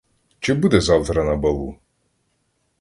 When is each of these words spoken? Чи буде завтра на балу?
Чи 0.39 0.53
буде 0.53 0.81
завтра 0.81 1.23
на 1.23 1.35
балу? 1.35 1.75